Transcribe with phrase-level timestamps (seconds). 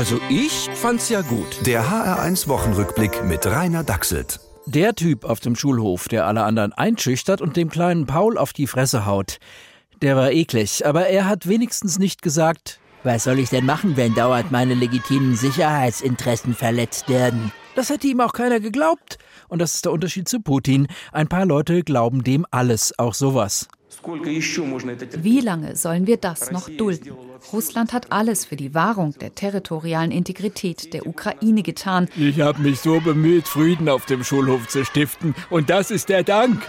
[0.00, 1.66] Also ich fand's ja gut.
[1.66, 4.40] Der HR1 Wochenrückblick mit Rainer Dachselt.
[4.64, 8.66] Der Typ auf dem Schulhof, der alle anderen einschüchtert und dem kleinen Paul auf die
[8.66, 9.36] Fresse haut.
[10.00, 14.14] Der war eklig, aber er hat wenigstens nicht gesagt, was soll ich denn machen, wenn
[14.14, 17.52] dauernd meine legitimen Sicherheitsinteressen verletzt werden?
[17.74, 19.18] Das hätte ihm auch keiner geglaubt.
[19.48, 20.88] Und das ist der Unterschied zu Putin.
[21.12, 23.68] Ein paar Leute glauben dem alles, auch sowas.
[24.02, 27.12] Wie lange sollen wir das noch dulden?
[27.52, 32.08] Russland hat alles für die Wahrung der territorialen Integrität der Ukraine getan.
[32.16, 35.34] Ich habe mich so bemüht, Frieden auf dem Schulhof zu stiften.
[35.48, 36.62] Und das ist der Dank.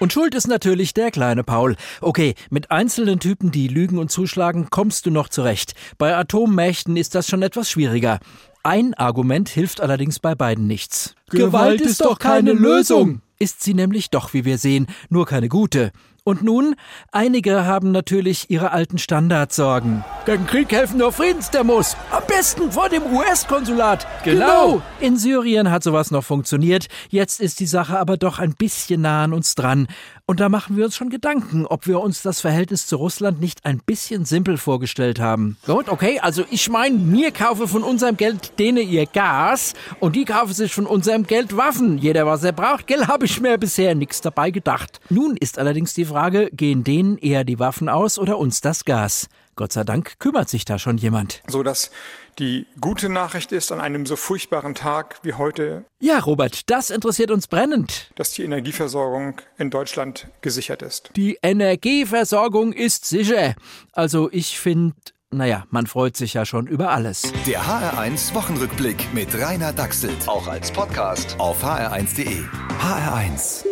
[0.00, 1.76] Und schuld ist natürlich der kleine Paul.
[2.00, 5.74] Okay, mit einzelnen Typen, die lügen und zuschlagen, kommst du noch zurecht.
[5.98, 8.18] Bei Atommächten ist das schon etwas schwieriger.
[8.62, 11.14] Ein Argument hilft allerdings bei beiden nichts.
[11.30, 13.20] Gewalt ist doch keine Lösung.
[13.38, 15.92] Ist sie nämlich doch, wie wir sehen, nur keine gute.
[16.24, 16.74] Und nun,
[17.12, 20.04] einige haben natürlich ihre alten Standardsorgen.
[20.26, 21.98] Gegen Krieg helfen nur Friedensdemos.
[22.10, 24.06] Am besten vor dem US-Konsulat.
[24.24, 24.46] Genau.
[24.46, 24.82] genau.
[24.98, 26.86] In Syrien hat sowas noch funktioniert.
[27.10, 29.86] Jetzt ist die Sache aber doch ein bisschen nah an uns dran.
[30.24, 33.66] Und da machen wir uns schon Gedanken, ob wir uns das Verhältnis zu Russland nicht
[33.66, 35.58] ein bisschen simpel vorgestellt haben.
[35.66, 40.24] Gut, okay, also ich meine, wir kaufen von unserem Geld denen ihr Gas und die
[40.24, 41.98] kaufen sich von unserem Geld Waffen.
[41.98, 45.00] Jeder, was er braucht, Geld habe ich mir bisher nichts dabei gedacht.
[45.10, 49.28] Nun ist allerdings die Frage, gehen denen eher die Waffen aus oder uns das Gas?
[49.56, 51.42] Gott sei Dank kümmert sich da schon jemand.
[51.46, 51.90] So dass
[52.38, 55.84] die gute Nachricht ist an einem so furchtbaren Tag wie heute.
[56.00, 58.10] Ja, Robert, das interessiert uns brennend.
[58.16, 61.10] Dass die Energieversorgung in Deutschland gesichert ist.
[61.16, 63.54] Die Energieversorgung ist sicher.
[63.92, 64.94] Also ich finde,
[65.30, 67.32] naja, man freut sich ja schon über alles.
[67.46, 70.28] Der HR1 Wochenrückblick mit Rainer Dachselt.
[70.28, 72.42] Auch als Podcast auf hr1.de.
[72.80, 73.64] HR1.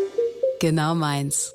[0.61, 1.55] Genau meins.